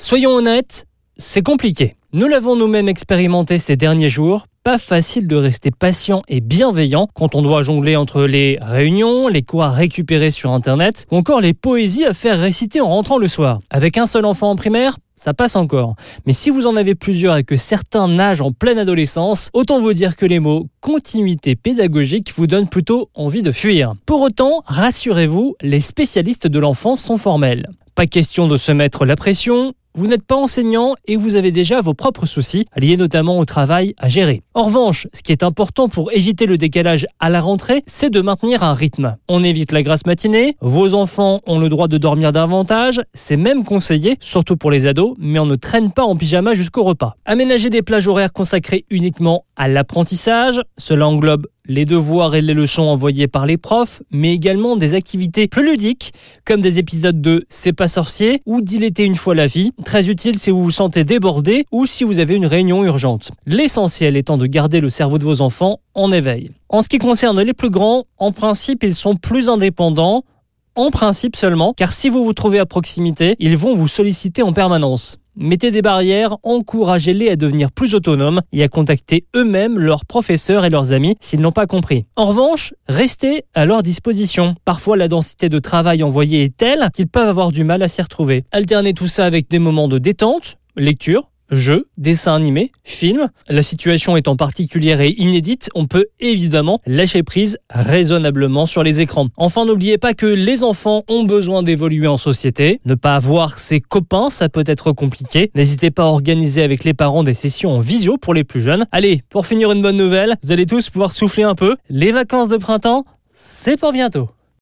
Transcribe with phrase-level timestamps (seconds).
[0.00, 0.86] Soyons honnêtes,
[1.16, 1.96] c'est compliqué.
[2.12, 4.46] Nous l'avons nous-mêmes expérimenté ces derniers jours.
[4.62, 9.42] Pas facile de rester patient et bienveillant quand on doit jongler entre les réunions, les
[9.42, 13.26] cours à récupérer sur Internet ou encore les poésies à faire réciter en rentrant le
[13.26, 13.58] soir.
[13.70, 15.96] Avec un seul enfant en primaire, ça passe encore.
[16.26, 19.94] Mais si vous en avez plusieurs et que certains nagent en pleine adolescence, autant vous
[19.94, 23.94] dire que les mots continuité pédagogique vous donnent plutôt envie de fuir.
[24.06, 27.68] Pour autant, rassurez-vous, les spécialistes de l'enfance sont formels.
[27.98, 31.80] Pas question de se mettre la pression, vous n'êtes pas enseignant et vous avez déjà
[31.80, 34.42] vos propres soucis, liés notamment au travail à gérer.
[34.54, 38.20] En revanche, ce qui est important pour éviter le décalage à la rentrée, c'est de
[38.20, 39.16] maintenir un rythme.
[39.28, 43.64] On évite la grasse matinée, vos enfants ont le droit de dormir davantage, c'est même
[43.64, 47.16] conseillé, surtout pour les ados, mais on ne traîne pas en pyjama jusqu'au repas.
[47.24, 52.82] Aménager des plages horaires consacrées uniquement à l'apprentissage, cela englobe les devoirs et les leçons
[52.82, 56.12] envoyées par les profs, mais également des activités plus ludiques,
[56.44, 60.08] comme des épisodes de C'est pas sorcier ou d'Il était une fois la vie, très
[60.08, 63.30] utile si vous vous sentez débordé ou si vous avez une réunion urgente.
[63.46, 66.50] L'essentiel étant de garder le cerveau de vos enfants en éveil.
[66.70, 70.24] En ce qui concerne les plus grands, en principe, ils sont plus indépendants,
[70.74, 74.52] en principe seulement, car si vous vous trouvez à proximité, ils vont vous solliciter en
[74.52, 75.18] permanence.
[75.40, 80.70] Mettez des barrières, encouragez-les à devenir plus autonomes et à contacter eux-mêmes leurs professeurs et
[80.70, 82.06] leurs amis s'ils n'ont pas compris.
[82.16, 84.56] En revanche, restez à leur disposition.
[84.64, 88.02] Parfois, la densité de travail envoyé est telle qu'ils peuvent avoir du mal à s'y
[88.02, 88.42] retrouver.
[88.50, 93.28] Alternez tout ça avec des moments de détente, lecture, jeux, dessins animés, films.
[93.48, 99.28] La situation étant particulière et inédite, on peut évidemment lâcher prise raisonnablement sur les écrans.
[99.36, 102.80] Enfin, n'oubliez pas que les enfants ont besoin d'évoluer en société.
[102.84, 105.50] Ne pas avoir ses copains, ça peut être compliqué.
[105.54, 108.86] N'hésitez pas à organiser avec les parents des sessions en visio pour les plus jeunes.
[108.92, 111.76] Allez, pour finir une bonne nouvelle, vous allez tous pouvoir souffler un peu.
[111.88, 113.04] Les vacances de printemps,
[113.34, 114.30] c'est pour bientôt.